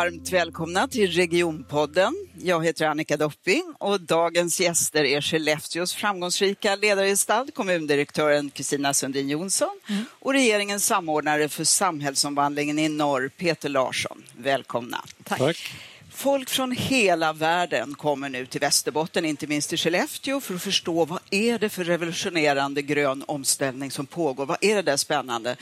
[0.00, 2.14] Varmt välkomna till Regionpodden.
[2.42, 9.80] Jag heter Annika Dopping och dagens gäster är Skellefteås framgångsrika ledargestalt, kommundirektören Kristina Sundin Jonsson
[9.88, 10.04] mm.
[10.18, 14.22] och regeringens samordnare för samhällsomvandlingen i norr, Peter Larsson.
[14.36, 15.04] Välkomna.
[15.24, 15.38] Tack.
[15.38, 15.72] Tack.
[16.10, 21.04] Folk från hela världen kommer nu till Västerbotten, inte minst till Skellefteå, för att förstå
[21.04, 24.46] vad är det för revolutionerande grön omställning som pågår?
[24.46, 25.56] Vad är det där spännande?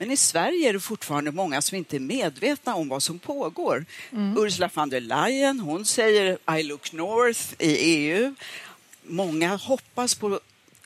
[0.00, 3.84] Men i Sverige är det fortfarande många som inte är medvetna om vad som pågår.
[4.12, 4.44] Mm.
[4.44, 8.34] Ursula von der Leyen, hon säger I look north i EU.
[9.02, 10.40] Många hoppas på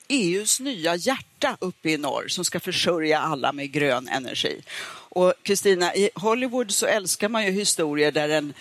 [0.08, 4.62] EUs nya hjärta uppe i norr som ska försörja alla med grön energi.
[5.08, 8.54] Och Kristina, i Hollywood så älskar man ju historier där en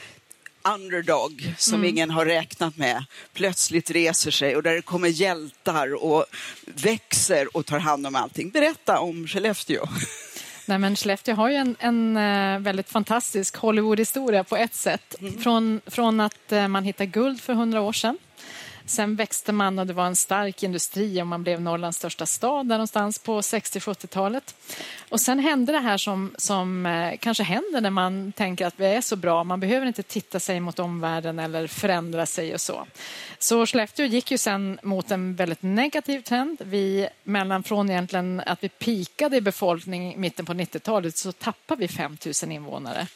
[0.63, 1.89] underdog som mm.
[1.89, 6.25] ingen har räknat med plötsligt reser sig och där det kommer hjältar och
[6.65, 8.49] växer och tar hand om allting.
[8.49, 9.87] Berätta om Skellefteå.
[10.65, 15.15] Nej, men Skellefteå har ju en, en eh, väldigt fantastisk Hollywood-historia på ett sätt.
[15.19, 15.37] Mm.
[15.37, 18.17] Från, från att eh, man hittade guld för hundra år sedan
[18.85, 22.67] Sen växte man och det var en stark industri och man blev Norrlands största stad
[22.67, 24.55] där någonstans på 60-70-talet.
[25.09, 28.85] Och sen hände det här som, som eh, kanske händer när man tänker att vi
[28.85, 29.43] är så bra.
[29.43, 32.85] Man behöver inte titta sig mot omvärlden eller förändra sig och så.
[33.39, 36.61] Så Skellefteå gick ju sen mot en väldigt negativ trend.
[36.65, 41.81] Vi, mellan från egentligen att vi pikade i befolkning i mitten på 90-talet så tappade
[41.81, 43.07] vi 5 000 invånare.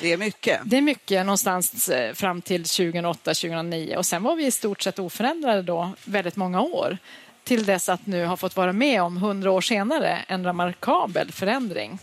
[0.00, 0.60] Det är mycket.
[0.64, 4.98] Det är mycket någonstans eh, fram till 2008-2009 och sen var vi i stort sett
[4.98, 6.98] oförändrade då väldigt många år
[7.44, 11.98] till dess att nu har fått vara med om, hundra år senare, en remarkabel förändring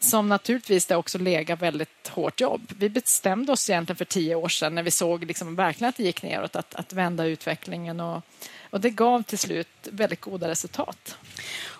[0.00, 2.72] som naturligtvis det också legat väldigt hårt jobb.
[2.78, 6.02] Vi bestämde oss egentligen för tio år sedan när vi såg liksom verkligen att det
[6.02, 8.22] gick neråt, att, att vända utvecklingen och,
[8.70, 11.16] och det gav till slut väldigt goda resultat.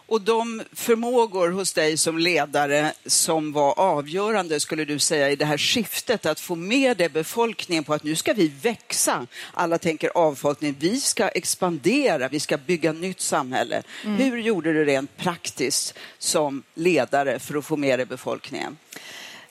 [0.08, 5.44] Och de förmågor hos dig som ledare som var avgörande, skulle du säga, i det
[5.44, 9.26] här skiftet, att få med det befolkningen på att nu ska vi växa.
[9.52, 13.82] Alla tänker avfolkning, vi ska expandera, vi ska bygga nytt samhälle.
[14.04, 14.16] Mm.
[14.16, 18.76] Hur gjorde du rent praktiskt som ledare för att få med dig befolkningen?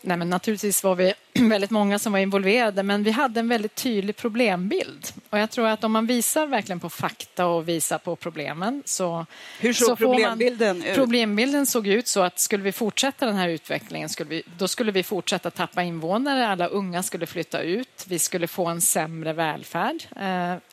[0.07, 3.75] Nej, men naturligtvis var vi väldigt många som var involverade men vi hade en väldigt
[3.75, 5.07] tydlig problembild.
[5.29, 9.25] Och jag tror att om man visar verkligen på fakta och visar på problemen så...
[9.59, 10.95] Hur såg så problembilden man, ut?
[10.95, 14.91] Problembilden såg ut så att skulle vi fortsätta den här utvecklingen skulle vi, då skulle
[14.91, 20.03] vi fortsätta tappa invånare, alla unga skulle flytta ut, vi skulle få en sämre välfärd.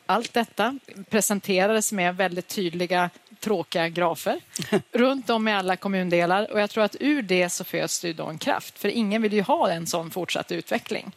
[0.06, 0.78] Allt detta
[1.10, 3.10] presenterades med väldigt tydliga
[3.40, 4.40] tråkiga grafer
[4.92, 8.26] runt om i alla kommundelar och jag tror att ur det så föds det då
[8.26, 11.12] en kraft för ingen vill ju ha en sån fortsatt utveckling.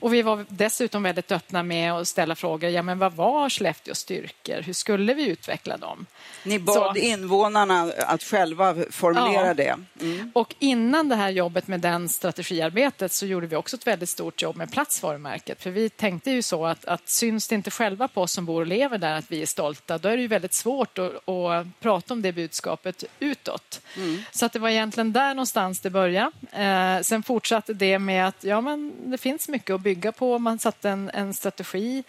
[0.00, 2.70] Och vi var dessutom väldigt öppna med att ställa frågor.
[2.70, 4.62] Ja, men vad var Skellefteås styrkor?
[4.62, 6.06] Hur skulle vi utveckla dem?
[6.44, 9.54] Ni bad Så, invånarna att själva formulera ja.
[9.54, 9.76] det.
[10.00, 10.30] Mm.
[10.34, 14.42] Och innan det här jobbet med den strategiarbetet så gjorde vi också ett väldigt stort
[14.42, 15.62] jobb med platsvarumärket.
[15.62, 18.60] För vi tänkte ju så att, att syns det inte själva på oss som bor
[18.60, 21.80] och lever där att vi är stolta, då är det ju väldigt svårt att, att
[21.80, 23.80] prata om det budskapet utåt.
[23.96, 24.22] Mm.
[24.30, 26.30] Så att det var egentligen där någonstans det började.
[26.52, 30.38] Eh, sen fortsatte det med att ja, men det finns mycket att bygga på.
[30.38, 32.04] Man satte en, en strategi.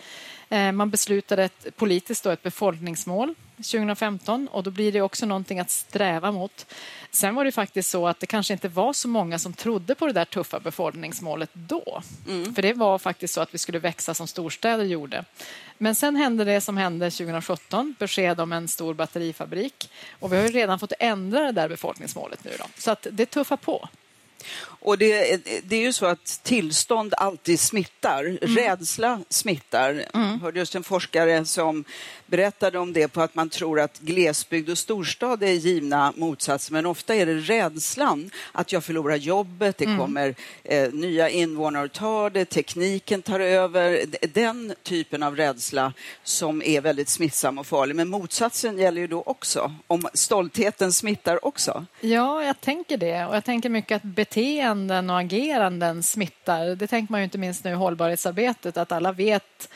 [0.50, 5.60] Eh, man beslutade ett, politiskt då, ett befolkningsmål 2015 och då blir det också någonting
[5.60, 6.66] att sträva mot.
[7.12, 10.08] Sen var det faktiskt så att det kanske inte var så många som trodde på
[10.08, 12.02] det där tuffa befolkningsmålet då.
[12.28, 12.56] Mm.
[12.56, 15.26] För det var faktiskt så att vi skulle växa som storstäder gjorde.
[15.78, 19.90] Men sen hände det som hände 2017, besked om en stor batterifabrik.
[20.20, 22.52] Och vi har redan fått ändra det där befolkningsmålet nu.
[22.60, 22.66] Då.
[22.78, 23.90] Så att det tuffar på.
[24.82, 28.26] Och det, det, är ju så att tillstånd alltid smittar.
[28.26, 28.56] Mm.
[28.56, 29.90] Rädsla smittar.
[29.90, 30.06] Mm.
[30.14, 31.86] Jag hörde just en forskare som
[32.26, 36.86] berättade om det på att man tror att glesbygd och storstad är givna motsatser, men
[36.86, 39.98] ofta är det rädslan att jag förlorar jobbet, det mm.
[39.98, 44.06] kommer eh, nya invånare och tar det, tekniken tar över.
[44.34, 45.94] Den typen av rädsla
[46.24, 47.96] som är väldigt smittsam och farlig.
[47.96, 51.86] Men motsatsen gäller ju då också, om stoltheten smittar också.
[52.02, 53.26] Ja, jag tänker det.
[53.26, 56.76] Och jag tänker mycket att beteenden och ageranden smittar.
[56.76, 59.70] Det tänker man ju inte minst nu i hållbarhetsarbetet, att alla vet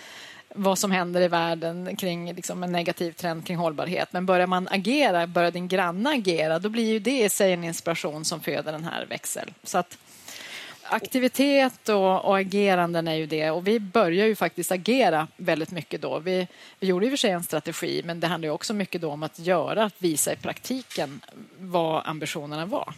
[0.55, 4.13] vad som händer i världen kring liksom, en negativ trend kring hållbarhet.
[4.13, 7.63] Men börjar man agera, börjar din granne agera, då blir ju det i sig en
[7.63, 9.53] inspiration som föder den här växel.
[9.63, 9.97] Så att
[10.83, 16.01] aktivitet och, och ageranden är ju det och vi börjar ju faktiskt agera väldigt mycket
[16.01, 16.19] då.
[16.19, 16.47] Vi,
[16.79, 19.23] vi gjorde i och för sig en strategi men det handlar också mycket då om
[19.23, 21.21] att göra, att visa i praktiken
[21.57, 22.93] vad ambitionerna var.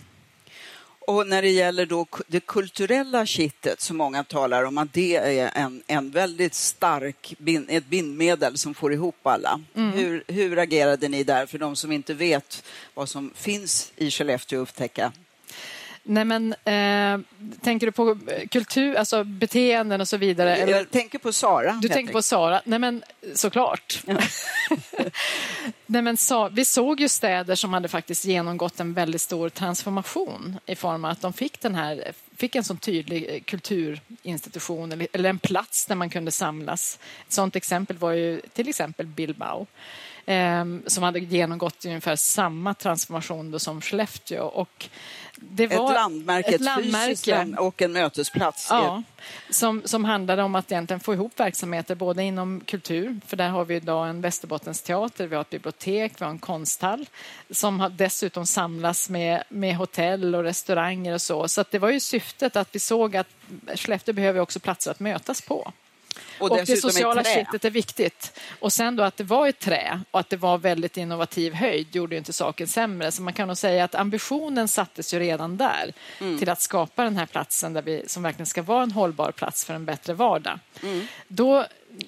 [1.08, 5.52] Och när det gäller då det kulturella kittet som många talar om, att det är
[5.56, 9.62] en, en väldigt stark bind, ett bindmedel som får ihop alla.
[9.76, 9.92] Mm.
[9.92, 12.64] Hur, hur agerade ni där för de som inte vet
[12.94, 15.12] vad som finns i Skellefteå att upptäcka?
[16.08, 17.20] Nej, men eh,
[17.62, 18.18] tänker du på
[18.52, 20.56] kultur, alltså beteenden och så vidare?
[20.56, 20.74] Eller?
[20.74, 21.80] Jag tänker på Sara.
[21.82, 22.62] Du tänker på Sara?
[22.66, 23.04] Nej, men
[23.34, 24.04] såklart.
[24.06, 24.18] Ja.
[25.86, 30.60] Nej, men så, vi såg ju städer som hade faktiskt genomgått en väldigt stor transformation
[30.66, 35.30] i form av att de fick, den här, fick en sån tydlig kulturinstitution eller, eller
[35.30, 37.00] en plats där man kunde samlas.
[37.28, 39.68] Ett sådant exempel var ju till exempel Bilbao
[40.26, 44.44] eh, som hade genomgått ungefär samma transformation som Skellefteå.
[44.46, 44.90] Och
[45.36, 47.10] det var ett landmärke, ett, landmärke.
[47.10, 48.68] fysiskt och en mötesplats.
[48.70, 49.04] Ja,
[49.50, 53.66] som, som handlade om att egentligen få ihop verksamheter både inom kultur, för där har
[53.66, 57.06] vi idag en Västerbottensteater, vi har ett bibliotek, vi har en konsthall
[57.50, 61.48] som har dessutom samlas med, med hotell och restauranger och så.
[61.48, 63.28] Så det var ju syftet att vi såg att
[63.76, 65.72] Skellefteå behöver också platser att mötas på.
[66.40, 68.40] Och, och det sociala kittet är viktigt.
[68.60, 71.96] Och sen då att det var ett trä och att det var väldigt innovativ höjd
[71.96, 73.12] gjorde ju inte saken sämre.
[73.12, 76.40] Så man kan nog säga att ambitionen sattes ju redan där mm.
[76.40, 79.66] till att skapa den här platsen där vi, som verkligen ska vara en hållbar plats
[79.66, 80.60] för en bättre vardag.
[80.84, 81.08] Mm.
[81.28, 81.66] Då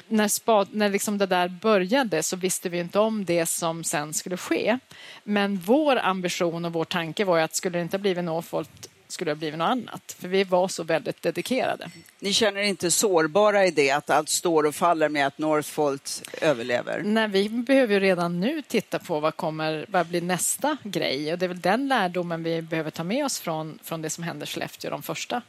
[0.08, 4.14] när, spad, när liksom det där började så visste vi inte om det som sen
[4.14, 4.80] skulle ske.
[5.24, 8.90] Men vår ambition och vår tanke var ju att skulle det inte ha blivit Northvolt
[9.08, 10.16] skulle ha blivit något annat.
[10.20, 11.90] För vi var så väldigt dedikerade.
[12.20, 17.02] Ni känner inte sårbara i det, att allt står och faller med att Northvolt överlever?
[17.06, 21.34] Nej, vi behöver ju redan nu titta på vad, kommer, vad blir nästa grej.
[21.34, 24.24] Och det är väl den lärdomen vi behöver ta med oss från, från det som
[24.24, 25.42] hände i Skellefteå de första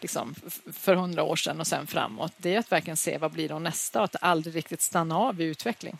[0.00, 0.34] liksom,
[0.72, 2.32] för hundra år sedan och sen framåt.
[2.36, 5.40] Det är att verkligen se vad blir då nästa och att aldrig riktigt stanna av
[5.40, 5.96] i utveckling.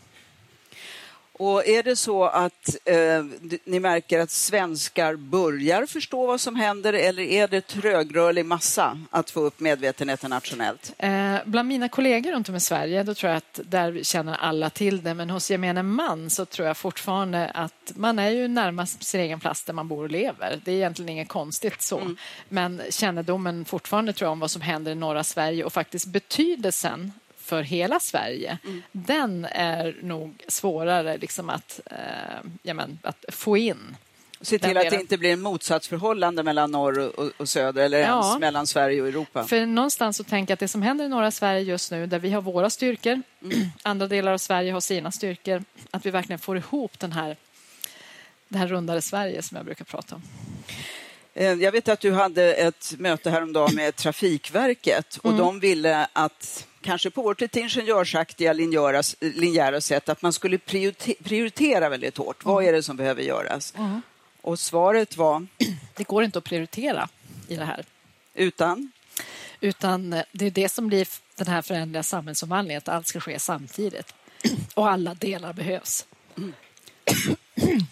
[1.38, 3.24] Och är det så att eh,
[3.64, 9.30] ni märker att svenskar börjar förstå vad som händer eller är det trögrörlig massa att
[9.30, 10.94] få upp medvetenheten nationellt?
[10.98, 14.70] Eh, bland mina kollegor runt om i Sverige då tror jag att där känner alla
[14.70, 19.04] till det men hos gemene man så tror jag fortfarande att man är ju närmast
[19.04, 20.60] sin egen plats där man bor och lever.
[20.64, 21.98] Det är egentligen inget konstigt så.
[21.98, 22.16] Mm.
[22.48, 27.12] Men kännedomen fortfarande tror jag om vad som händer i norra Sverige och faktiskt betydelsen
[27.48, 28.82] för hela Sverige, mm.
[28.92, 31.96] den är nog svårare liksom att, eh,
[32.62, 33.96] jamen, att få in.
[34.40, 38.24] Se till att det inte blir en motsatsförhållande mellan norr och, och söder eller ja.
[38.24, 39.44] ens mellan Sverige och Europa.
[39.44, 42.18] För någonstans så tänker jag att det som händer i norra Sverige just nu, där
[42.18, 43.58] vi har våra styrkor, mm.
[43.82, 47.36] andra delar av Sverige har sina styrkor, att vi verkligen får ihop den här,
[48.48, 50.22] det här rundare Sverige som jag brukar prata om.
[51.34, 55.38] Eh, jag vet att du hade ett möte häromdagen med Trafikverket och mm.
[55.38, 61.88] de ville att kanske på vårt lite ingenjörsaktiga linjära, linjära sätt att man skulle prioritera
[61.88, 62.44] väldigt hårt.
[62.44, 62.54] Mm.
[62.54, 63.74] Vad är det som behöver göras?
[63.76, 64.02] Mm.
[64.40, 65.46] Och svaret var?
[65.94, 67.08] Det går inte att prioritera
[67.48, 67.84] i det här.
[68.34, 68.92] Utan?
[69.60, 73.38] Utan eh, det är det som blir den här förändliga samhällsomvandlingen, att allt ska ske
[73.38, 74.14] samtidigt.
[74.74, 76.06] Och alla delar behövs.
[76.36, 76.52] Mm.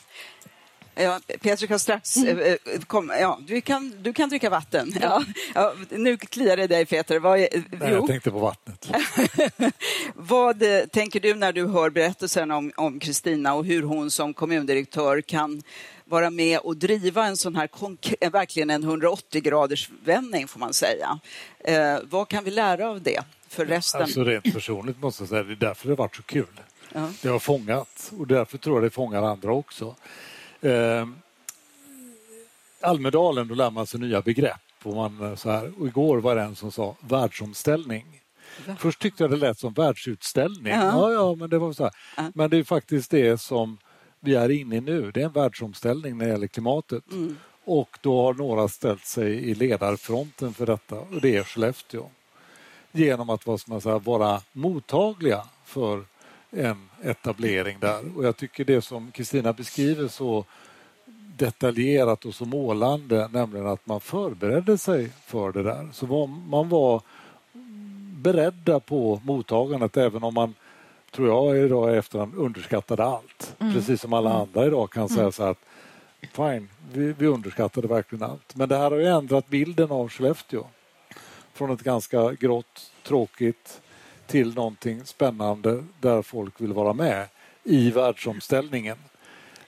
[0.99, 2.39] Ja, Peter kan strax mm.
[2.39, 3.19] Eh, eh, komma.
[3.19, 4.95] Ja, du, kan, du kan dricka vatten.
[5.01, 5.25] Ja.
[5.55, 7.19] ja nu kliar det dig, Peter.
[7.19, 8.91] Vad Nej, jag tänkte på vattnet.
[10.15, 15.21] Vad eh, tänker du när du hör berättelsen om Kristina och hur hon som kommundirektör
[15.21, 15.63] kan
[16.05, 21.19] vara med och driva en sån här verkligen en 180 graders vändning får man säga.
[21.59, 24.03] Eh, vad kan vi lära av det för resten?
[24.03, 26.61] Alltså rent personligt måste jag säga, det är därför det har varit så kul.
[26.93, 27.11] Ja.
[27.23, 29.95] Det har fångat och därför tror jag det fångar andra också.
[30.67, 31.07] Eh,
[32.81, 34.61] Almedalen, då lär man sig nya begrepp.
[34.83, 38.21] Och, man, eh, så här, och igår var det en som sa världsomställning.
[38.79, 40.73] Först tyckte jag det lät som världsutställning.
[40.73, 41.93] Ja, ja, ja men det var så här.
[42.35, 43.79] Men det är faktiskt det som
[44.21, 45.11] vi är inne i nu.
[45.11, 47.13] Det är en världsomställning när det gäller klimatet.
[47.13, 47.37] Mm.
[47.65, 52.11] Och då har några ställt sig i ledarfronten för detta och det är Skellefteå.
[52.93, 56.05] Genom att vad man säga, vara mottagliga för
[56.51, 58.17] en etablering där.
[58.17, 60.45] Och jag tycker det som Kristina beskriver så
[61.37, 65.89] detaljerat och så målande, nämligen att man förberedde sig för det där.
[65.93, 67.03] Så var, man var
[68.23, 70.55] beredda på mottagandet även om man,
[71.11, 73.57] tror jag idag i efterhand, underskattade allt.
[73.59, 73.75] Mm.
[73.75, 74.43] Precis som alla mm.
[74.43, 75.33] andra idag kan säga mm.
[75.33, 75.59] så att
[76.33, 78.57] fine, vi, vi underskattade verkligen allt.
[78.57, 80.65] Men det här har ju ändrat bilden av Skellefteå.
[81.53, 83.81] Från ett ganska grått, tråkigt,
[84.27, 87.29] till någonting spännande där folk vill vara med
[87.65, 88.97] i världsomställningen.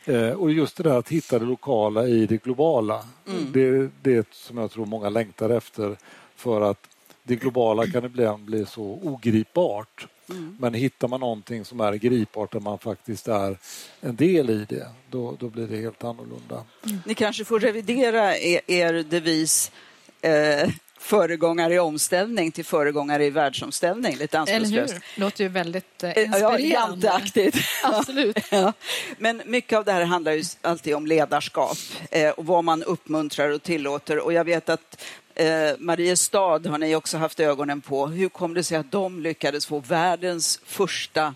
[0.04, 3.04] Eh, och just det där att hitta det lokala i det globala.
[3.28, 3.52] Mm.
[3.52, 5.96] Det är det som jag tror många längtar efter
[6.36, 6.88] för att
[7.22, 10.06] det globala kan ibland bli så ogripbart.
[10.30, 10.56] Mm.
[10.60, 13.58] Men hittar man någonting som är gripbart där man faktiskt är
[14.00, 16.64] en del i det, då, då blir det helt annorlunda.
[16.84, 16.98] Mm.
[17.06, 19.72] Ni kanske får revidera er, er devis
[20.20, 20.70] eh,
[21.00, 24.16] föregångare i omställning till föregångare i världsomställning.
[24.16, 24.92] Lite anspråkslöst.
[24.92, 25.20] Eller hur?
[25.20, 27.06] Låter ju väldigt eh, inspirerande.
[27.06, 27.54] Ja, aktivt.
[27.82, 28.38] Absolut.
[28.50, 28.72] ja.
[29.18, 31.78] Men mycket av det här handlar ju alltid om ledarskap
[32.10, 34.18] eh, och vad man uppmuntrar och tillåter.
[34.18, 35.02] Och jag vet att
[35.38, 38.06] eh, Mariestad har ni också haft ögonen på.
[38.06, 41.34] Hur kom det sig att de lyckades få världens första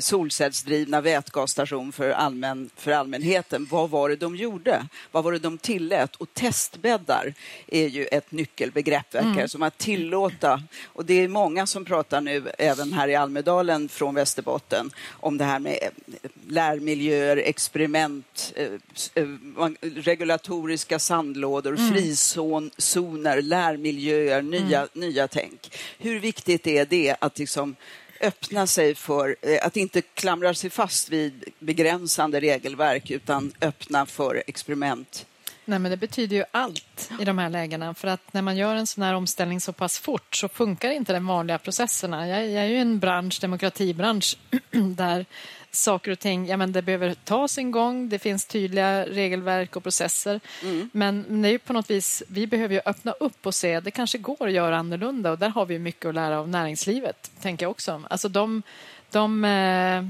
[0.00, 3.66] solcellsdrivna vätgasstation för, allmän, för allmänheten?
[3.70, 4.86] Vad var det de gjorde?
[5.12, 6.16] Vad var det de tillät?
[6.16, 7.34] Och testbäddar
[7.66, 9.48] är ju ett nyckelbegrepp, verkar mm.
[9.48, 10.62] som att tillåta.
[10.86, 15.44] Och det är många som pratar nu, även här i Almedalen från Västerbotten, om det
[15.44, 15.78] här med
[16.48, 18.72] lärmiljöer, experiment, eh,
[19.14, 19.28] eh,
[19.80, 21.92] regulatoriska sandlådor, mm.
[21.92, 24.88] frizoner miljöer, lärmiljöer, nya, mm.
[24.92, 25.78] nya tänk.
[25.98, 27.76] Hur viktigt är det att liksom
[28.20, 34.42] öppna sig för eh, att inte klamra sig fast vid begränsande regelverk utan öppna för
[34.46, 35.26] experiment?
[35.66, 37.94] Nej, men det betyder ju allt i de här lägena.
[37.94, 41.12] För att när man gör en sån här omställning så pass fort så funkar inte
[41.12, 42.28] de vanliga processerna.
[42.28, 44.36] Jag, jag är ju en bransch, demokratibransch,
[44.96, 45.26] där
[45.76, 48.08] saker och ting ja, men det behöver ta sin gång.
[48.08, 50.40] Det finns tydliga regelverk och processer.
[50.62, 50.90] Mm.
[50.92, 54.18] Men det är på något vis, vi behöver ju öppna upp och se det kanske
[54.18, 57.70] går att göra annorlunda och där har vi mycket att lära av näringslivet, tänker jag
[57.70, 58.02] också.
[58.10, 58.62] Alltså de,
[59.10, 60.04] de eh,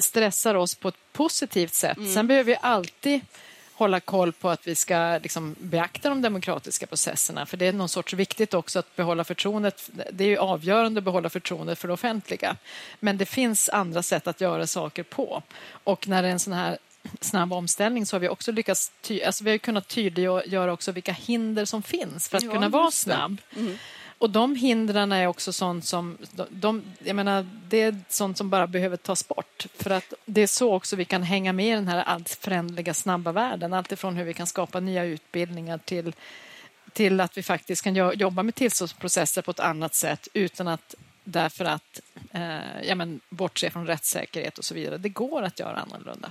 [0.00, 1.96] stressar oss på ett positivt sätt.
[1.96, 2.14] Mm.
[2.14, 3.20] Sen behöver vi alltid
[3.82, 7.46] hålla koll på att vi ska liksom beakta de demokratiska processerna.
[7.46, 9.90] För det är någon sorts viktigt också att behålla förtroendet.
[10.12, 12.56] Det är ju avgörande att behålla förtroendet för det offentliga.
[13.00, 15.42] Men det finns andra sätt att göra saker på.
[15.84, 16.78] Och när det är en sån här
[17.20, 21.12] snabb omställning så har vi också lyckats ty alltså vi har kunnat tydliggöra också vilka
[21.12, 23.40] hinder som finns för att ja, kunna vara snabb.
[23.56, 23.78] Mm.
[24.22, 28.66] Och de hindren är också sånt som, de, jag menar, det är sånt som bara
[28.66, 29.66] behöver tas bort.
[29.74, 32.94] För att det är så också vi kan hänga med i den här allt förändliga
[32.94, 33.72] snabba världen.
[33.72, 36.14] Alltifrån hur vi kan skapa nya utbildningar till,
[36.92, 41.64] till att vi faktiskt kan jobba med tillståndsprocesser på ett annat sätt utan att därför
[41.64, 42.00] att
[42.32, 44.98] eh, ja, men, bortse från rättssäkerhet och så vidare.
[44.98, 46.30] Det går att göra annorlunda.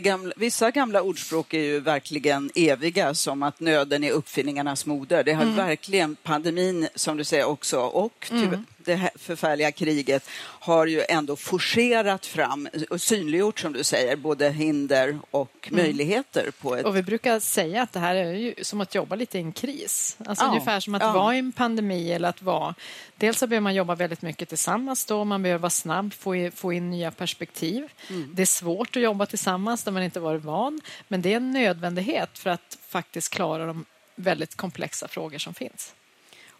[0.00, 5.24] Gamla, vissa gamla ordspråk är ju verkligen eviga, som att nöden är uppfinningarnas moder.
[5.24, 5.56] Det har mm.
[5.56, 11.36] verkligen pandemin, som du säger också, och mm det här förfärliga kriget har ju ändå
[11.36, 15.82] forcerat fram och synliggjort, som du säger, både hinder och mm.
[15.82, 16.50] möjligheter.
[16.60, 16.86] På ett...
[16.86, 19.52] Och vi brukar säga att det här är ju som att jobba lite i en
[19.52, 20.16] kris.
[20.26, 20.48] Alltså ja.
[20.48, 21.12] ungefär som att ja.
[21.12, 22.74] vara i en pandemi eller att vara...
[23.16, 26.52] Dels så behöver man jobba väldigt mycket tillsammans då, man behöver vara snabb, få in,
[26.52, 27.88] få in nya perspektiv.
[28.10, 28.30] Mm.
[28.34, 31.50] Det är svårt att jobba tillsammans där man inte varit van, men det är en
[31.50, 35.94] nödvändighet för att faktiskt klara de väldigt komplexa frågor som finns.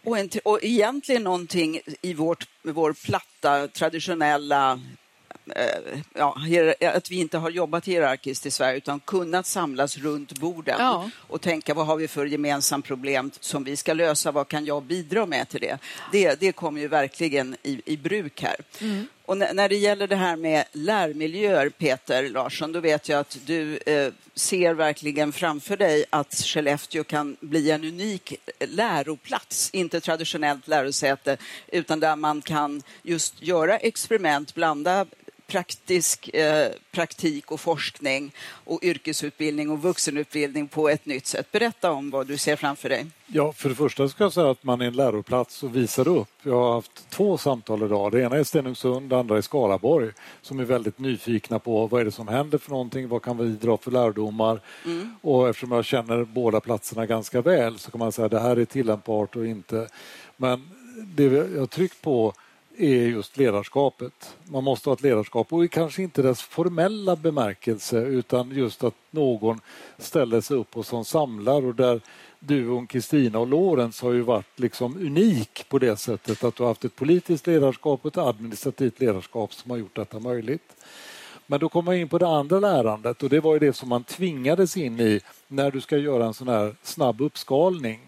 [0.03, 4.79] Och, en, och egentligen någonting i vårt, vår platta, traditionella
[6.13, 6.37] ja,
[6.93, 11.09] att vi inte har jobbat hierarkiskt i Sverige utan kunnat samlas runt borden ja.
[11.27, 14.83] och tänka vad har vi för gemensamt problem som vi ska lösa, vad kan jag
[14.83, 15.77] bidra med till det?
[16.11, 18.55] Det, det kommer ju verkligen i, i bruk här.
[18.81, 19.07] Mm.
[19.25, 23.77] Och när det gäller det här med lärmiljöer, Peter Larsson, då vet jag att du
[23.77, 31.37] eh, ser verkligen framför dig att Skellefteå kan bli en unik läroplats, inte traditionellt lärosäte,
[31.67, 35.05] utan där man kan just göra experiment, blanda
[35.47, 41.51] praktisk eh, praktik och forskning och yrkesutbildning och vuxenutbildning på ett nytt sätt.
[41.51, 43.05] Berätta om vad du ser framför dig.
[43.27, 46.27] Ja, för det första ska jag säga att man är en läroplats och visar upp.
[46.43, 48.11] Jag har haft två samtal idag.
[48.11, 50.11] Det ena är Stenungsund, det andra är Skaraborg
[50.41, 53.45] som är väldigt nyfikna på vad är det som händer för någonting, vad kan vi
[53.45, 54.61] dra för lärdomar?
[54.85, 55.15] Mm.
[55.21, 58.55] Och eftersom jag känner båda platserna ganska väl så kan man säga att det här
[58.55, 59.87] är tillämpbart och inte.
[60.37, 60.69] Men
[61.15, 62.33] det jag har tryckt på
[62.77, 64.37] är just ledarskapet.
[64.43, 69.59] Man måste ha ett ledarskap och kanske inte dess formella bemärkelse utan just att någon
[69.97, 72.01] ställer sig upp och som samlar och där
[72.39, 76.67] duon Kristina och Lorenz har ju varit liksom unik på det sättet att du har
[76.67, 80.75] haft ett politiskt ledarskap och ett administrativt ledarskap som har gjort detta möjligt.
[81.47, 83.89] Men då kommer jag in på det andra lärandet och det var ju det som
[83.89, 87.99] man tvingades in i när du ska göra en sån här snabb uppskalning.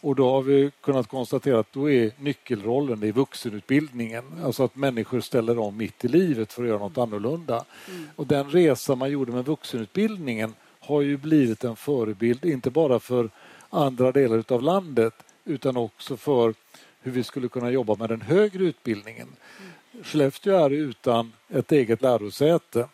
[0.00, 4.24] Och då har vi kunnat konstatera att då är nyckelrollen i vuxenutbildningen.
[4.44, 7.64] Alltså att människor ställer om mitt i livet för att göra något annorlunda.
[7.88, 8.08] Mm.
[8.16, 13.30] Och den resa man gjorde med vuxenutbildningen har ju blivit en förebild, inte bara för
[13.70, 15.14] andra delar av landet
[15.44, 16.54] utan också för
[17.00, 19.28] hur vi skulle kunna jobba med den högre utbildningen.
[19.28, 20.04] Mm.
[20.04, 22.88] Skellefteå är utan ett eget lärosäte.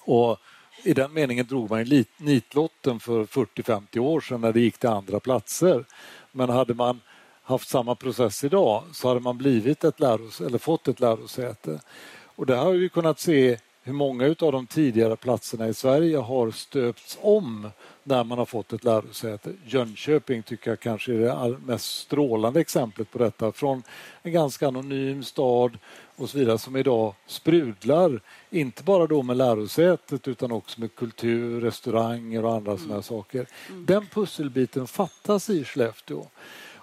[0.00, 0.38] Och
[0.82, 5.20] i den meningen drog man nitlotten för 40-50 år sedan när det gick till andra
[5.20, 5.84] platser.
[6.32, 7.00] Men hade man
[7.42, 11.80] haft samma process idag så hade man blivit ett läros eller fått ett lärosäte.
[12.24, 16.50] Och det har vi kunnat se hur många av de tidigare platserna i Sverige har
[16.50, 17.70] stöpts om
[18.02, 19.52] när man har fått ett lärosäte.
[19.64, 23.52] Jönköping tycker jag kanske är det mest strålande exemplet på detta.
[23.52, 23.82] Från
[24.22, 25.78] en ganska anonym stad
[26.18, 28.20] och så vidare som idag sprudlar,
[28.50, 32.82] inte bara då med lärosätet utan också med kultur, restauranger och andra mm.
[32.82, 33.46] sådana saker.
[33.68, 33.86] Mm.
[33.86, 36.26] Den pusselbiten fattas i Skellefteå.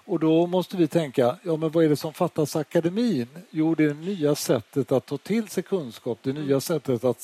[0.06, 3.28] Och då måste vi tänka, ja men vad är det som fattas akademin?
[3.50, 7.20] Jo, det är det nya sättet att ta till sig kunskap, det nya sättet att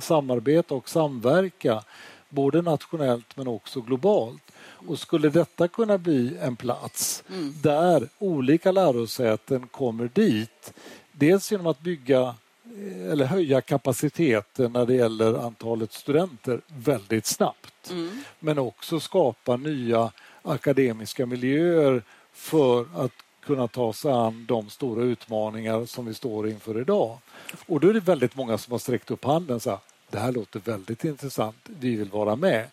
[0.00, 1.84] samarbeta och samverka,
[2.28, 4.42] både nationellt men också globalt.
[4.86, 7.54] Och skulle detta kunna bli en plats mm.
[7.62, 10.72] där olika lärosäten kommer dit,
[11.20, 12.34] dels genom att bygga
[12.64, 17.90] eh, eller höja kapaciteten när det gäller antalet studenter väldigt snabbt.
[17.90, 18.24] Mm.
[18.38, 20.12] Men också skapa nya
[20.42, 26.80] akademiska miljöer för att kunna ta sig an de stora utmaningar som vi står inför
[26.80, 27.18] idag.
[27.66, 30.32] Och då är det väldigt många som har sträckt upp handen och sagt det här
[30.32, 32.66] låter väldigt intressant, vi vill vara med.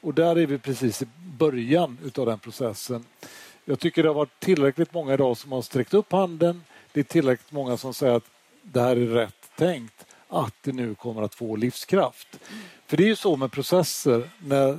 [0.00, 3.04] Och där är vi precis i början utav den processen.
[3.64, 6.64] Jag tycker det har varit tillräckligt många idag som har sträckt upp handen.
[6.92, 8.30] Det är tillräckligt många som säger att
[8.62, 12.38] det här är rätt tänkt, att det nu kommer att få livskraft.
[12.86, 14.78] För det är ju så med processer, när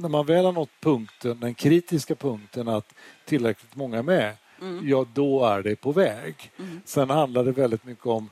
[0.00, 4.88] när man väl har nått punkten, den kritiska punkten att tillräckligt många är med, mm.
[4.88, 6.50] ja då är det på väg.
[6.58, 6.80] Mm.
[6.84, 8.30] Sen handlar det väldigt mycket om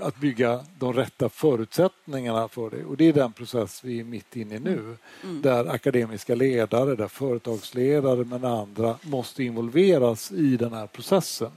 [0.00, 4.36] att bygga de rätta förutsättningarna för det och det är den process vi är mitt
[4.36, 4.78] inne i nu.
[4.78, 4.96] Mm.
[5.22, 5.42] mm.
[5.42, 11.50] Där akademiska ledare, där företagsledare men andra måste involveras i den här processen.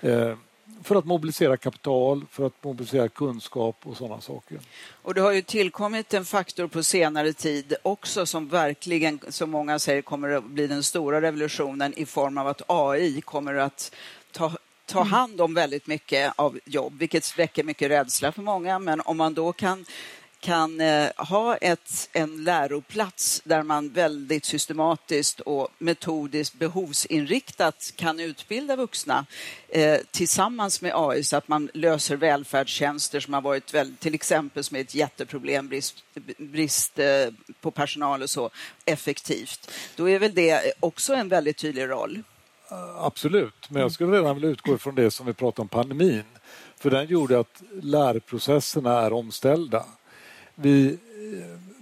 [0.00, 0.36] Eh,
[0.82, 4.58] för att mobilisera kapital, för att mobilisera kunskap och sådana saker.
[5.02, 9.78] Och det har ju tillkommit en faktor på senare tid också som verkligen, som många
[9.78, 13.94] säger, kommer att bli den stora revolutionen i form av att AI kommer att
[14.32, 14.52] ta
[14.88, 18.78] ta hand om väldigt mycket av jobb, vilket väcker mycket rädsla för många.
[18.78, 19.84] Men om man då kan
[20.40, 28.76] kan eh, ha ett, en läroplats där man väldigt systematiskt och metodiskt behovsinriktat kan utbilda
[28.76, 29.26] vuxna
[29.68, 34.64] eh, tillsammans med AI så att man löser välfärdstjänster som har varit väldigt, till exempel
[34.64, 36.04] som är ett jätteproblem, brist,
[36.38, 37.26] brist eh,
[37.60, 38.50] på personal och så,
[38.84, 39.70] effektivt.
[39.96, 42.22] Då är väl det också en väldigt tydlig roll.
[42.70, 46.24] Eh, absolut, men jag skulle redan vilja utgå ifrån det som vi pratade om pandemin.
[46.76, 49.84] För den gjorde att lärprocesserna är omställda
[50.60, 50.98] vi,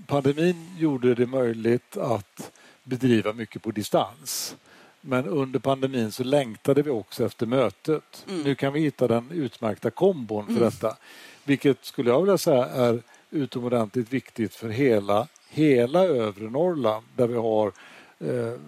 [0.06, 4.56] pandemin gjorde det möjligt att bedriva mycket på distans.
[5.00, 8.24] Men under pandemin så längtade vi också efter mötet.
[8.28, 8.42] Mm.
[8.42, 10.64] Nu kan vi hitta den utmärkta kombon för mm.
[10.64, 10.96] detta.
[11.44, 17.36] Vilket skulle jag vilja säga är utomordentligt viktigt för hela, hela övre Norrland där vi
[17.36, 17.72] har
[18.18, 18.60] eh,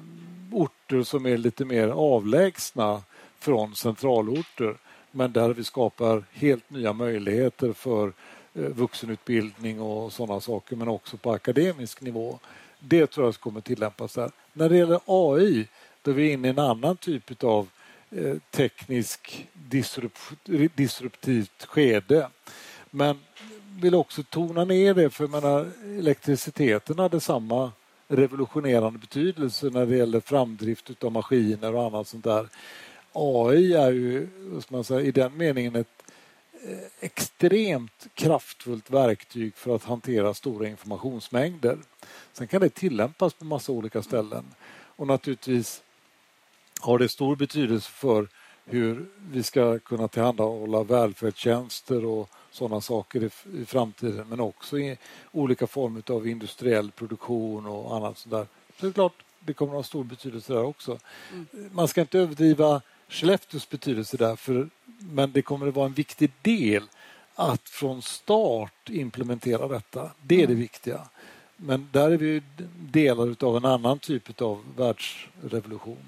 [0.53, 3.03] orter som är lite mer avlägsna
[3.39, 4.77] från centralorter
[5.11, 8.13] men där vi skapar helt nya möjligheter för Eh,
[8.55, 12.39] Eh, vuxenutbildning och sådana saker men också på akademisk nivå.
[12.81, 14.31] Det tror jag kommer tillämpas där.
[14.53, 15.69] När det gäller AI
[16.03, 17.69] då är vi inne i en annan typ av
[18.11, 19.49] eh, teknisk
[20.75, 22.29] disruptivt skede.
[22.91, 23.19] Men
[23.81, 27.73] vill också tona ner det för menar, elektriciteten hade samma
[28.09, 32.49] revolutionerande betydelse när det gäller framdrift av maskiner och annat sånt där.
[33.13, 34.29] AI är ju
[34.69, 36.03] man säga, i den meningen ett
[37.01, 41.79] extremt kraftfullt verktyg för att hantera stora informationsmängder.
[42.33, 44.45] Sen kan det tillämpas på massa olika ställen
[44.97, 45.83] och naturligtvis
[46.81, 48.29] har det stor betydelse för
[48.65, 53.31] hur vi ska kunna tillhandahålla välfärdstjänster och sådana saker i,
[53.63, 54.99] i framtiden men också i
[55.33, 58.47] olika former av industriell produktion och annat sådär.
[58.77, 60.99] Så det är klart, det kommer att ha stor betydelse där också.
[61.33, 61.47] Mm.
[61.73, 64.69] Man ska inte överdriva Skellefteås betydelse där, för,
[64.99, 66.83] men det kommer att vara en viktig del
[67.35, 70.11] att från start implementera detta.
[70.23, 70.61] Det är det mm.
[70.61, 71.01] viktiga.
[71.57, 72.43] Men där är vi
[72.79, 76.05] delar av en annan typ av världsrevolution.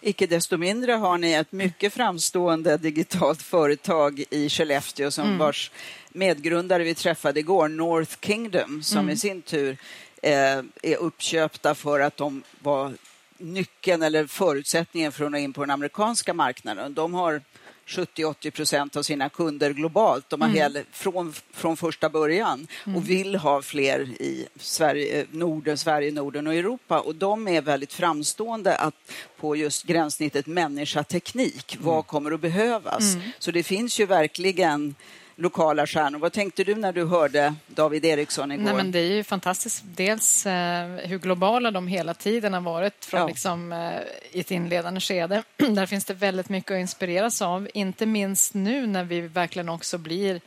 [0.00, 5.38] Icke desto mindre har ni ett mycket framstående digitalt företag i Skellefteå som mm.
[5.38, 5.70] vars
[6.08, 9.10] medgrundare vi träffade igår, North Kingdom, som mm.
[9.10, 9.76] i sin tur
[10.22, 12.94] eh, är uppköpta för att de var
[13.38, 16.94] nyckeln eller förutsättningen för att nå in på den amerikanska marknaden.
[16.94, 17.42] De har
[17.86, 20.30] 70-80 procent av sina kunder globalt.
[20.30, 20.60] De har mm.
[20.60, 22.96] hel, från, från första början mm.
[22.96, 27.00] och vill ha fler i Sverige, Norden, Sverige, Norden och Europa.
[27.00, 28.94] Och de är väldigt framstående att
[29.36, 31.74] på just gränssnittet människa-teknik.
[31.74, 31.86] Mm.
[31.86, 33.14] Vad kommer att behövas?
[33.14, 33.28] Mm.
[33.38, 34.94] Så det finns ju verkligen
[35.36, 36.18] lokala stjärnor.
[36.18, 38.64] Vad tänkte du när du hörde David Eriksson igår?
[38.64, 39.82] Nej, men det är ju fantastiskt.
[39.86, 43.26] Dels eh, hur globala de hela tiden har varit från ja.
[43.26, 45.42] liksom, eh, ett inledande skede.
[45.56, 47.68] Där finns det väldigt mycket att inspireras av.
[47.74, 50.40] Inte minst nu när vi verkligen också blir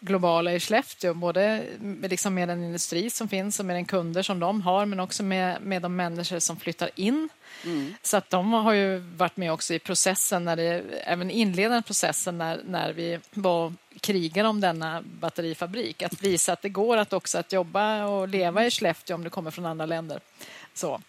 [0.00, 1.62] globala i Skellefteå, både
[2.02, 5.22] liksom med den industri som finns och med den kunder som de har, men också
[5.22, 7.28] med, med de människor som flyttar in.
[7.64, 7.94] Mm.
[8.02, 12.38] Så att de har ju varit med också i processen, när det, även inledande processen
[12.38, 16.02] när, när vi var krigar om denna batterifabrik.
[16.02, 19.30] Att visa att det går att också att jobba och leva i Skellefteå om du
[19.30, 20.20] kommer från andra länder.
[20.74, 21.00] Så.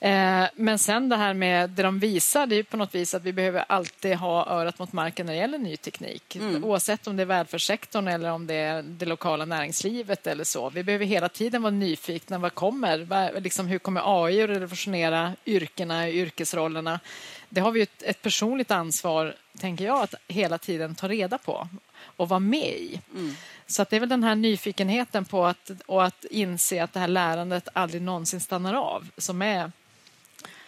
[0.00, 3.22] Eh, men sen det här med det de visar, det är på något vis att
[3.22, 6.36] vi behöver alltid ha örat mot marken när det gäller ny teknik.
[6.36, 6.64] Mm.
[6.64, 10.70] Oavsett om det är välfärdssektorn eller om det är det lokala näringslivet eller så.
[10.70, 12.38] Vi behöver hela tiden vara nyfikna.
[12.38, 13.40] Vad kommer?
[13.40, 17.00] Liksom, hur kommer AI att revolutionera yrkena, yrkesrollerna?
[17.48, 21.68] Det har vi ett, ett personligt ansvar, tänker jag, att hela tiden ta reda på
[22.16, 23.00] och vara med i.
[23.14, 23.34] Mm.
[23.66, 27.00] Så att det är väl den här nyfikenheten på att, och att inse att det
[27.00, 29.72] här lärandet aldrig någonsin stannar av som är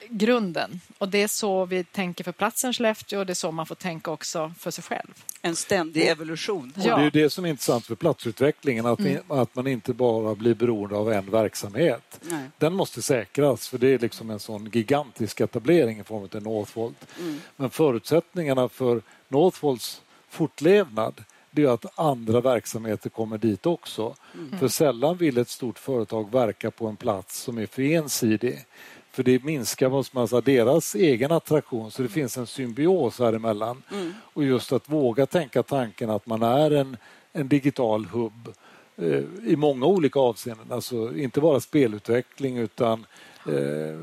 [0.08, 0.80] grunden.
[0.98, 3.74] Och det är så vi tänker för platsen Skellefteå och det är så man får
[3.74, 5.24] tänka också för sig själv.
[5.42, 6.72] En ständig evolution.
[6.76, 6.96] Ja.
[6.96, 9.22] det är det som är intressant för platsutvecklingen, att, mm.
[9.28, 12.20] att man inte bara blir beroende av en verksamhet.
[12.20, 12.50] Nej.
[12.58, 17.06] Den måste säkras, för det är liksom en sån gigantisk etablering i form av Northvolt.
[17.20, 17.40] Mm.
[17.56, 20.02] Men förutsättningarna för Northvolts
[20.36, 21.24] fortlevnad
[21.56, 24.14] det är att andra verksamheter kommer dit också.
[24.34, 24.58] Mm.
[24.58, 28.64] För sällan vill ett stort företag verka på en plats som är för ensidig.
[29.10, 33.32] För det minskar vad man säger, deras egen attraktion, så det finns en symbios här
[33.32, 33.82] emellan.
[33.92, 34.14] Mm.
[34.22, 36.96] Och just att våga tänka tanken att man är en,
[37.32, 38.54] en digital hubb
[38.96, 40.72] eh, i många olika avseenden.
[40.72, 43.06] Alltså inte bara spelutveckling utan
[43.46, 43.96] eh,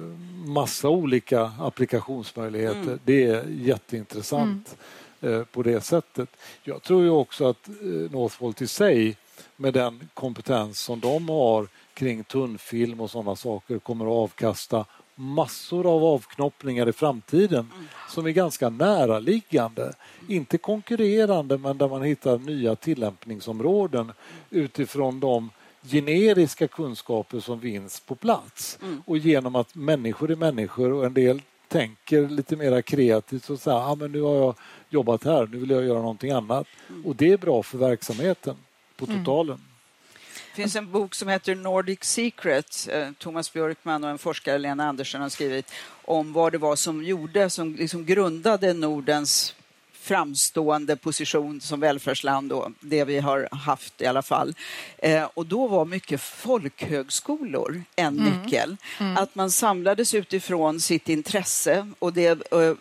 [0.45, 2.81] massa olika applikationsmöjligheter.
[2.81, 2.99] Mm.
[3.05, 4.77] Det är jätteintressant.
[5.23, 6.29] Eh, på det sättet.
[6.63, 9.17] Jag tror ju också att eh, Northvolt i sig
[9.55, 15.95] med den kompetens som de har kring tunnfilm och sådana saker kommer att avkasta massor
[15.95, 17.71] av avknoppningar i framtiden
[18.09, 19.93] som är ganska näraliggande.
[20.27, 24.11] Inte konkurrerande men där man hittar nya tillämpningsområden
[24.49, 25.49] utifrån de
[25.83, 28.79] generiska kunskaper som finns på plats.
[28.81, 29.03] Mm.
[29.05, 31.41] Och genom att människor är människor och en del
[31.73, 34.55] tänker lite mer kreativt och säger ah, men nu har jag
[34.93, 36.67] jobbat här, nu vill jag göra någonting annat.
[36.89, 37.05] Mm.
[37.05, 38.55] Och det är bra för verksamheten
[38.95, 39.17] på mm.
[39.17, 39.55] totalen.
[39.55, 39.67] Mm.
[40.25, 42.87] Det finns en bok som heter Nordic Secret.
[42.91, 45.71] Eh, Thomas Björkman och en forskare, Lena Andersson, har skrivit
[46.05, 49.55] om vad det var som gjorde, som liksom grundade Nordens
[50.03, 54.55] framstående position som välfärdsland, och det vi har haft i alla fall.
[54.97, 58.33] Eh, och då var mycket folkhögskolor en mm.
[58.33, 58.77] nyckel.
[58.99, 59.17] Mm.
[59.17, 62.73] Att man samlades utifrån sitt intresse och det eh,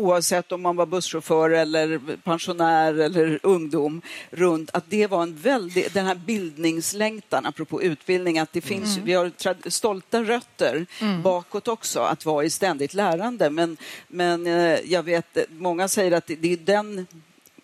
[0.00, 5.92] oavsett om man var busschaufför eller pensionär eller ungdom, runt att det var en väldig,
[5.92, 9.06] den här bildningslängtan, apropå utbildning, att det finns, mm.
[9.06, 11.22] vi har stolta rötter mm.
[11.22, 13.50] bakåt också, att vara i ständigt lärande.
[13.50, 13.76] Men,
[14.08, 17.06] men eh, jag vet, många säger att det är den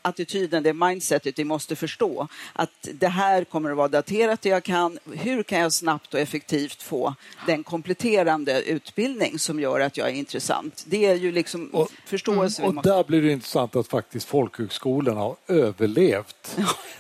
[0.07, 2.29] attityden, det mindsetet vi måste förstå.
[2.53, 4.99] Att det här kommer att vara daterat det jag kan.
[5.13, 7.15] Hur kan jag snabbt och effektivt få
[7.47, 10.85] den kompletterande utbildning som gör att jag är intressant?
[10.87, 12.63] Det är ju liksom och, förståelse.
[12.63, 16.57] Mm, och där blir det intressant att faktiskt folkhögskolorna har överlevt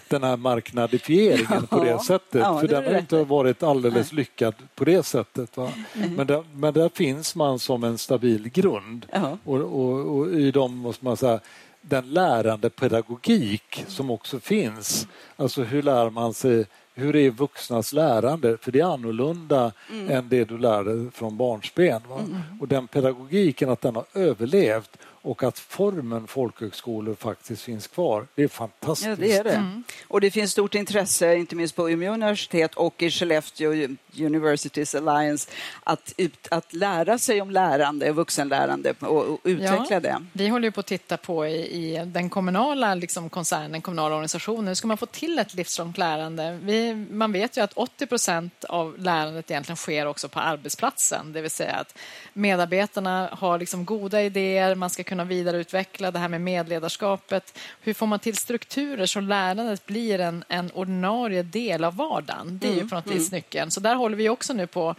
[0.09, 2.41] den här marknadifieringen på det sättet.
[2.41, 4.17] Ja, För det den har inte varit alldeles Nej.
[4.17, 5.57] lyckad på det sättet.
[5.57, 5.71] Mm.
[6.17, 9.07] Men, där, men där finns man som en stabil grund.
[9.45, 11.41] Och, och, och, i de, måste man säga,
[11.89, 15.07] den lärande pedagogik som också finns.
[15.37, 18.57] Alltså hur lär man sig, hur är vuxnas lärande?
[18.61, 20.11] För det är annorlunda mm.
[20.11, 22.03] än det du lär dig från barnsben.
[22.11, 22.41] Mm.
[22.61, 28.27] Och den pedagogiken, att den har överlevt och att formen folkhögskolor faktiskt finns kvar.
[28.35, 29.09] Det är fantastiskt.
[29.09, 29.51] Ja, det är det.
[29.51, 29.85] Mm.
[30.09, 35.51] Och det finns stort intresse, inte minst på Umeå universitet och i Skellefteå Universities Alliance,
[35.85, 40.27] att, ut, att lära sig om lärande, vuxenlärande och, och utveckla ja, det.
[40.33, 44.15] Vi håller ju på att titta på i, i den kommunala liksom, koncernen, den kommunala
[44.15, 46.59] organisationen, hur ska man få till ett livslångt lärande?
[46.63, 51.41] Vi, man vet ju att 80 procent av lärandet egentligen sker också på arbetsplatsen, det
[51.41, 51.99] vill säga att
[52.33, 57.59] medarbetarna har liksom goda idéer, man ska kunna kunna vidareutveckla det här med medledarskapet.
[57.81, 62.59] Hur får man till strukturer så lärandet blir en, en ordinarie del av vardagen?
[62.59, 63.19] Det är ju mm, på något mm.
[63.19, 63.71] vis nyckeln.
[63.71, 64.95] Så där håller vi också nu på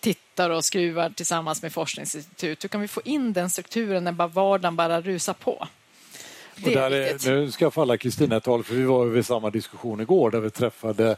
[0.00, 2.64] tittar och skruvar tillsammans med forskningsinstitut.
[2.64, 5.68] Hur kan vi få in den strukturen när bara vardagen bara rusar på?
[6.56, 10.00] Det är är, nu ska jag falla Kristina tal för vi var vid samma diskussion
[10.00, 11.16] igår där vi träffade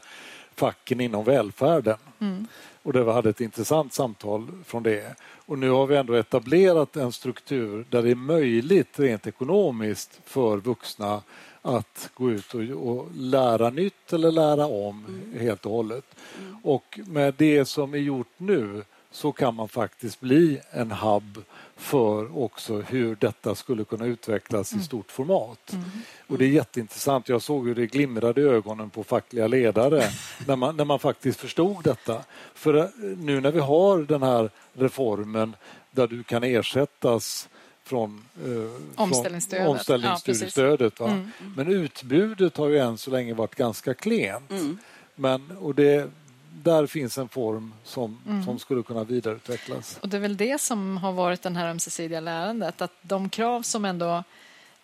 [0.55, 1.97] facken inom välfärden.
[2.21, 2.47] Mm.
[2.83, 5.17] Och där vi hade ett intressant samtal från det.
[5.49, 10.57] Och nu har vi ändå etablerat en struktur där det är möjligt rent ekonomiskt för
[10.57, 11.23] vuxna
[11.63, 15.41] att gå ut och, och lära nytt eller lära om mm.
[15.41, 16.05] helt och hållet.
[16.41, 16.57] Mm.
[16.63, 21.43] Och med det som är gjort nu så kan man faktiskt bli en hubb
[21.79, 24.83] för också hur detta skulle kunna utvecklas mm.
[24.83, 25.73] i stort format.
[25.73, 25.85] Mm.
[26.27, 27.29] Och det är jätteintressant.
[27.29, 30.05] Jag såg hur det glimrade i ögonen på fackliga ledare
[30.47, 32.25] när man, när man faktiskt förstod detta.
[32.55, 32.89] För eh,
[33.19, 35.57] nu när vi har den här reformen
[35.91, 37.49] där du kan ersättas
[37.85, 39.65] från, eh, omställningsstödet.
[39.67, 40.95] Från omställningsstudiestödet.
[40.99, 41.31] Ja, mm.
[41.57, 44.51] Men utbudet har ju än så länge varit ganska klent.
[44.51, 44.79] Mm.
[45.15, 46.11] Men, och det,
[46.53, 48.45] där finns en form som, mm.
[48.45, 49.99] som skulle kunna vidareutvecklas.
[50.01, 53.63] Och det är väl det som har varit det här ömsesidiga lärandet, att de krav
[53.63, 54.25] som ändå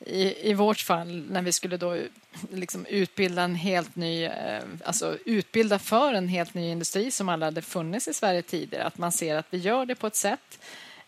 [0.00, 1.98] i, i vårt fall när vi skulle då
[2.50, 7.46] liksom utbilda en helt ny, eh, alltså utbilda för en helt ny industri som aldrig
[7.46, 10.58] hade funnits i Sverige tidigare, att man ser att vi gör det på ett sätt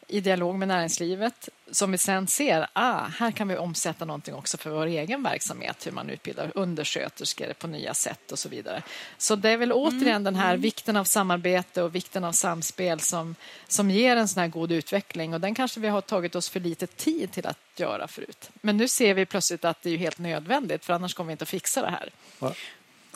[0.09, 4.57] i dialog med näringslivet som vi sen ser, ah, här kan vi omsätta någonting också
[4.57, 8.83] för vår egen verksamhet, hur man utbildar undersköterskor på nya sätt och så vidare.
[9.19, 10.25] Så det är väl återigen mm.
[10.25, 10.61] den här mm.
[10.61, 13.35] vikten av samarbete och vikten av samspel som,
[13.69, 16.61] som ger en sån här god utveckling och den kanske vi har tagit oss för
[16.61, 18.51] lite tid till att göra förut.
[18.61, 21.43] Men nu ser vi plötsligt att det är helt nödvändigt för annars kommer vi inte
[21.43, 22.11] att fixa det här.
[22.39, 22.55] Ja.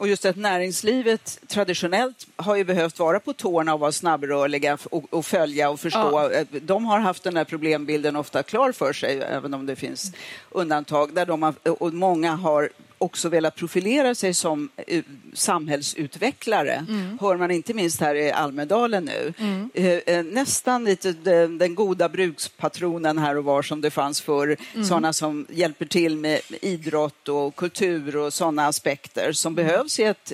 [0.01, 5.15] Och just att näringslivet traditionellt har ju behövt vara på tårna och vara snabbrörliga och,
[5.15, 6.31] och följa och förstå.
[6.33, 6.45] Ja.
[6.63, 10.13] De har haft den där problembilden ofta klar för sig, även om det finns
[10.51, 11.15] undantag.
[11.15, 15.03] Där de har, och många har också velat profilera sig som uh,
[15.35, 16.87] samhällsutvecklare.
[16.89, 17.19] Mm.
[17.21, 19.33] hör man inte minst här i Almedalen nu.
[19.39, 19.71] Mm.
[19.79, 24.85] Uh, nästan lite den, den, goda brukspatronen här och var som det fanns för mm.
[24.87, 30.33] sådana som hjälper till med idrott och kultur och sådana aspekter som behövs i ett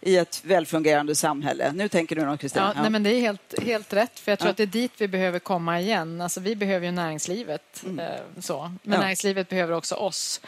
[0.00, 1.72] i ett välfungerande samhälle.
[1.72, 2.72] Nu tänker du något, Kristina?
[2.76, 4.50] Ja, Nej, men det är helt, helt rätt, för jag tror ja.
[4.50, 6.20] att det är dit vi behöver komma igen.
[6.20, 7.98] Alltså, vi behöver ju näringslivet, mm.
[7.98, 8.72] eh, så.
[8.82, 9.00] men ja.
[9.00, 10.40] näringslivet behöver också oss.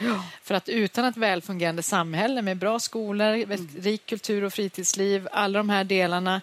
[0.42, 3.68] För att utan ett välfungerande samhälle med bra skolor, mm.
[3.78, 6.40] rik kultur och fritidsliv, alla de här delarna,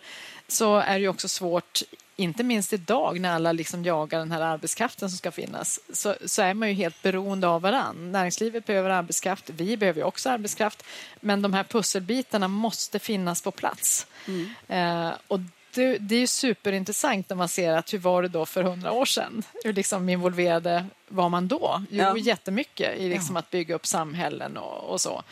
[0.47, 1.81] så är det också svårt
[2.19, 6.41] inte minst idag när alla liksom jagar den här arbetskraften som ska finnas, så, så
[6.41, 8.11] är man ju helt beroende av varann.
[8.11, 10.83] Näringslivet behöver arbetskraft, vi behöver också arbetskraft,
[11.19, 14.07] men de här pusselbitarna måste finnas på plats.
[14.27, 14.49] Mm.
[14.67, 15.39] Eh, och
[15.73, 19.05] det, det, är superintressant när man ser att hur var det då för hundra år
[19.05, 19.43] sedan?
[19.63, 21.83] Hur liksom involverade var man då?
[21.89, 22.17] Jo, ja.
[22.17, 23.39] jättemycket i liksom ja.
[23.39, 25.23] att bygga upp samhällen och, och så.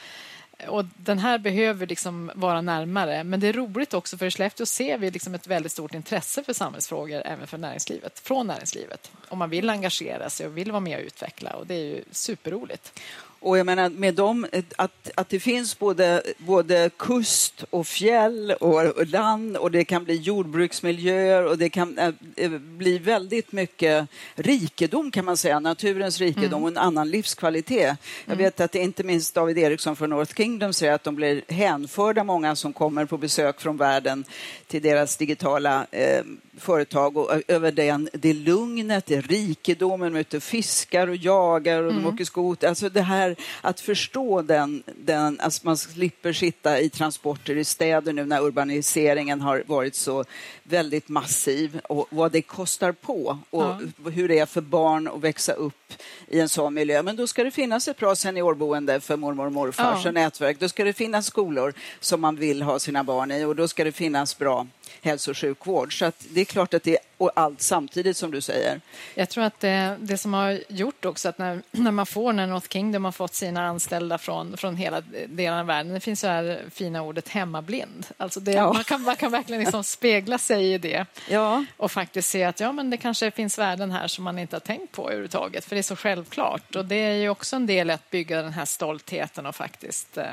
[0.67, 3.23] Och den här behöver liksom vara närmare.
[3.23, 6.43] Men det är roligt också, för i Skellefteå ser vi liksom ett väldigt stort intresse
[6.43, 9.11] för samhällsfrågor även för näringslivet, från näringslivet.
[9.29, 12.03] Och man vill engagera sig och vill vara med och utveckla och det är ju
[12.11, 12.99] superroligt.
[13.39, 19.07] Och jag menar med dem, att, att det finns både, både kust och fjäll och,
[19.07, 21.97] land och det kan bli jordbruksmiljöer och det kan
[22.35, 26.63] äh, bli väldigt mycket rikedom kan man säga, naturens rikedom mm.
[26.63, 27.97] och en annan livskvalitet.
[28.25, 28.37] Jag mm.
[28.37, 32.55] vet att inte minst David Eriksson från North Kingdom säger att de blir hänförda, många
[32.55, 34.25] som kommer på besök från världen
[34.67, 36.23] till deras digitala eh,
[36.57, 41.91] företag och över den, det lugnet, det rikedomen, de ute och fiskar och jagar och
[41.91, 42.03] mm.
[42.03, 42.67] de åker skoter.
[42.67, 43.26] Alltså det här
[43.61, 49.41] att förstå den, den alltså man slipper sitta i transporter i städer nu när urbaniseringen
[49.41, 50.25] har varit så
[50.63, 54.09] väldigt massiv och vad det kostar på och ja.
[54.09, 55.93] hur det är för barn att växa upp
[56.27, 57.03] i en sån miljö.
[57.03, 60.11] Men då ska det finnas ett bra seniorboende för mormor och morfar, ja.
[60.11, 60.59] nätverk.
[60.59, 63.83] Då ska det finnas skolor som man vill ha sina barn i och då ska
[63.83, 64.67] det finnas bra
[65.01, 65.99] hälso och sjukvård.
[65.99, 68.81] Så det är klart att det är och allt samtidigt som du säger.
[69.15, 72.47] Jag tror att det, det som har gjort också att när, när man får, när
[72.47, 76.27] North Kingdom har fått sina anställda från, från hela delen av världen, det finns så
[76.27, 78.07] här fina ordet hemmablind.
[78.17, 78.73] Alltså det, ja.
[78.73, 81.65] man, kan, man kan verkligen liksom spegla sig i det ja.
[81.77, 84.61] och faktiskt se att ja, men det kanske finns värden här som man inte har
[84.61, 86.75] tänkt på överhuvudtaget, för det är så självklart.
[86.75, 90.17] Och det är ju också en del i att bygga den här stoltheten och faktiskt
[90.17, 90.25] eh,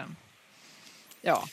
[1.23, 1.45] ja,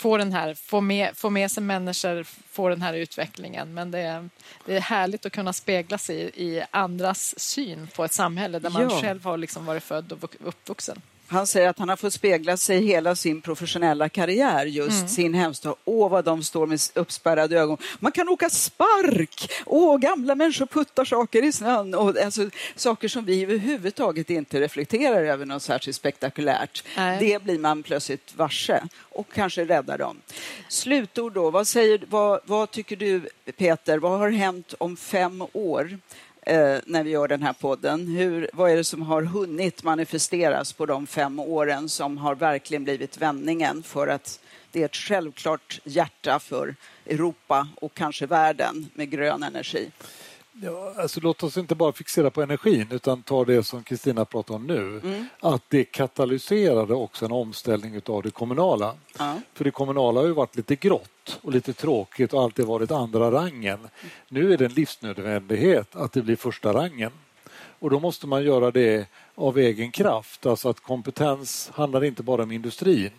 [0.00, 3.74] få, den här, få, med, få med sig människor, få den här utvecklingen.
[3.74, 4.28] Men det är,
[4.66, 8.70] det är härligt att kunna spegla sig i, i andras syn på ett samhälle där
[8.70, 9.00] man ja.
[9.00, 11.02] själv har liksom varit född och uppvuxen.
[11.30, 15.08] Han säger att han har fått spegla sig hela sin professionella karriär, just mm.
[15.08, 15.74] sin hemstad.
[15.84, 17.78] Åh, vad de står med uppspärrade ögon.
[17.98, 19.52] Man kan åka spark!
[19.66, 21.94] Åh, gamla människor puttar saker i snön.
[21.94, 26.84] Och, alltså, saker som vi överhuvudtaget inte reflekterar över något särskilt spektakulärt.
[26.96, 27.18] Nej.
[27.20, 30.16] Det blir man plötsligt varse och kanske räddar dem.
[30.68, 31.50] Slutord då.
[31.50, 33.98] Vad, säger, vad, vad tycker du, Peter?
[33.98, 35.98] Vad har hänt om fem år?
[36.50, 38.06] Eh, när vi gör den här podden.
[38.06, 42.84] Hur, vad är det som har hunnit manifesteras på de fem åren som har verkligen
[42.84, 44.40] blivit vändningen för att
[44.72, 46.74] det är ett självklart hjärta för
[47.06, 49.90] Europa och kanske världen med grön energi?
[50.62, 54.54] Ja, alltså låt oss inte bara fixera på energin utan ta det som Kristina pratar
[54.54, 55.00] om nu.
[55.04, 55.26] Mm.
[55.40, 58.94] Att det katalyserade också en omställning av det kommunala.
[59.18, 59.40] Ja.
[59.54, 63.30] För det kommunala har ju varit lite grått och lite tråkigt och alltid varit andra
[63.30, 63.78] rangen.
[64.28, 67.12] Nu är det en livsnödvändighet att det blir första rangen.
[67.52, 70.46] Och då måste man göra det av egen kraft.
[70.46, 73.10] Alltså att kompetens handlar inte bara om industrin.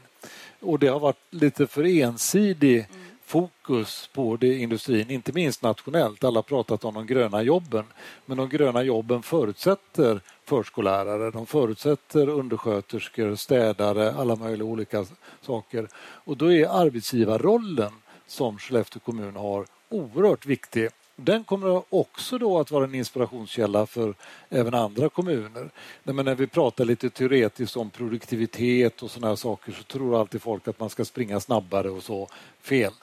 [0.59, 6.23] Och det har varit lite för ensidig mm fokus på det industrin, inte minst nationellt.
[6.23, 7.85] Alla har pratat om de gröna jobben,
[8.25, 15.05] men de gröna jobben förutsätter förskollärare, de förutsätter undersköterskor, städare, alla möjliga olika
[15.41, 15.87] saker.
[15.97, 17.91] Och då är arbetsgivarrollen
[18.27, 20.89] som Skellefteå kommun har oerhört viktig.
[21.15, 24.13] Den kommer också då att vara en inspirationskälla för
[24.49, 25.69] även andra kommuner.
[26.03, 30.67] Men när vi pratar lite teoretiskt om produktivitet och sådana saker så tror alltid folk
[30.67, 32.27] att man ska springa snabbare och så.
[32.61, 32.93] Fel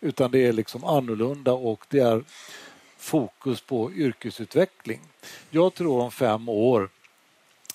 [0.00, 2.24] utan det är liksom annorlunda och det är
[2.96, 5.00] fokus på yrkesutveckling.
[5.50, 6.88] Jag tror om fem år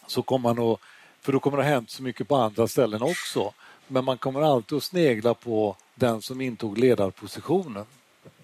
[0.08, 0.80] så kommer man att,
[1.22, 3.54] för då kommer det ha hänt så mycket på andra ställen också,
[3.88, 7.86] men man kommer alltid att snegla på den som intog ledarpositionen.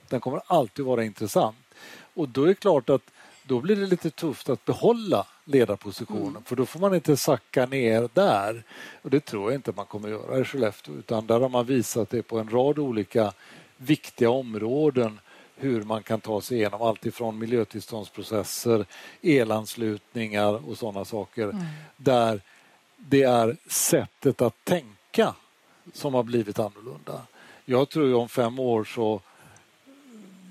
[0.07, 1.57] Den kommer alltid vara intressant.
[2.13, 3.01] Och då är det klart att
[3.43, 6.43] då blir det lite tufft att behålla ledarpositionen mm.
[6.43, 8.63] för då får man inte sacka ner där.
[9.01, 12.09] Och Det tror jag inte man kommer göra i Skellefteå utan där har man visat
[12.09, 13.33] det på en rad olika
[13.79, 15.19] viktiga områden
[15.55, 18.85] hur man kan ta sig igenom allt ifrån miljötillståndsprocesser,
[19.21, 21.65] elanslutningar och sådana saker mm.
[21.97, 22.41] där
[22.97, 25.35] det är sättet att tänka
[25.93, 27.21] som har blivit annorlunda.
[27.65, 29.21] Jag tror ju om fem år så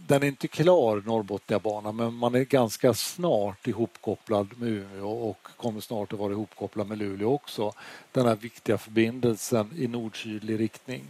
[0.06, 5.80] den är inte klar, Norrbotniabanan, men man är ganska snart ihopkopplad med Umeå och kommer
[5.80, 7.72] snart att vara ihopkopplad med Luleå också.
[8.12, 11.04] Den här viktiga förbindelsen i nord-sydlig riktning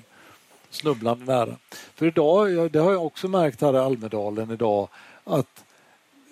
[0.70, 1.56] snubblande nära.
[1.94, 4.88] För idag, det har jag också märkt här i Almedalen idag,
[5.24, 5.64] att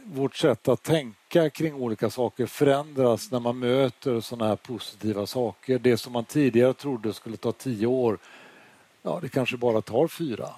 [0.05, 5.79] vårt sätt att tänka kring olika saker förändras när man möter sådana här positiva saker.
[5.79, 8.18] Det som man tidigare trodde skulle ta tio år,
[9.03, 10.49] ja det kanske bara tar fyra.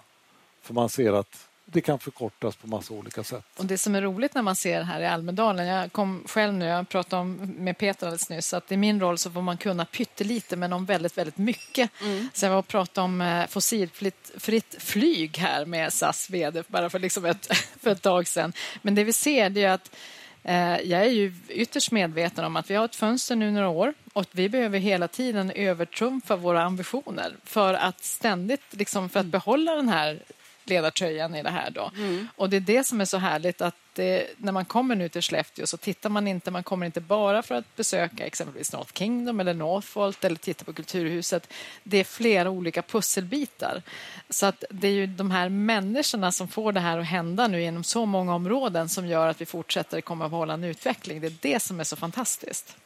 [0.62, 3.44] För man ser att det kan förkortas på massa olika sätt.
[3.57, 6.64] Och Det som är roligt när man ser här i Almedalen, jag kom själv nu,
[6.64, 9.85] jag pratade om, med Peter alldeles nyss, att i min roll så får man kunna
[9.85, 11.90] pyttelite men om väldigt, väldigt mycket.
[12.00, 12.28] Mm.
[12.35, 16.90] Så jag var och pratade om eh, fossilfritt fritt flyg här med SAS vd bara
[16.90, 17.46] för, liksom ett,
[17.81, 18.52] för ett tag sedan.
[18.83, 19.96] Men det vi ser det är att
[20.42, 23.94] eh, jag är ju ytterst medveten om att vi har ett fönster nu några år
[24.12, 29.74] och vi behöver hela tiden övertrumfa våra ambitioner för att ständigt, liksom, för att behålla
[29.74, 30.22] den här
[30.68, 31.70] ledartröjan i det här.
[31.70, 31.90] Då.
[31.96, 32.28] Mm.
[32.37, 35.22] Och det är det som är så härligt att det, när man kommer nu till
[35.22, 39.40] Skellefteå så tittar man inte, man kommer inte bara för att besöka exempelvis North Kingdom
[39.40, 41.52] eller Northvolt eller titta på Kulturhuset.
[41.83, 43.83] Det är flera olika pusselbitar.
[44.31, 47.62] Så att det är ju de här människorna som får det här att hända nu
[47.62, 51.20] genom så många områden som gör att vi fortsätter komma att hålla en utveckling.
[51.20, 52.76] Det är det som är så fantastiskt.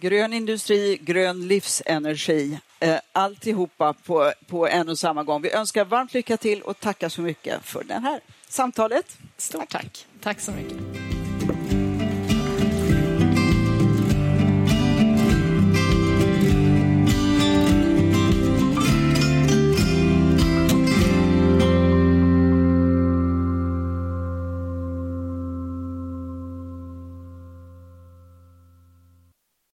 [0.00, 5.42] Grön industri, grön livsenergi, eh, alltihopa på, på en och samma gång.
[5.42, 9.18] Vi önskar varmt lycka till och tackar så mycket för det här samtalet.
[9.36, 9.82] Stort tack.
[9.82, 11.09] Tack, tack så mycket.